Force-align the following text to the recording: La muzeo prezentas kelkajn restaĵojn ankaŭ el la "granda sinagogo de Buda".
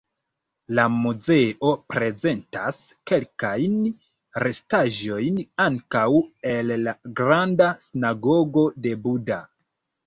La 0.77 0.85
muzeo 0.93 1.73
prezentas 1.93 2.79
kelkajn 3.11 3.77
restaĵojn 4.47 5.39
ankaŭ 5.69 6.09
el 6.57 6.75
la 6.89 6.99
"granda 7.23 7.71
sinagogo 7.89 8.69
de 8.87 8.99
Buda". 9.07 9.45